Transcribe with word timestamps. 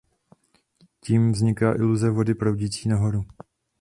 Tím 1.01 1.31
vzniká 1.31 1.75
iluze 1.75 2.09
vody 2.09 2.35
proudící 2.35 2.89
nahoru. 2.89 3.21